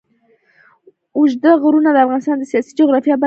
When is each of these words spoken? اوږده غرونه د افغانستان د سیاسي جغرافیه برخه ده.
اوږده 1.17 1.51
غرونه 1.61 1.89
د 1.93 1.97
افغانستان 2.05 2.35
د 2.39 2.43
سیاسي 2.51 2.71
جغرافیه 2.79 3.11
برخه 3.13 3.17
ده. 3.17 3.19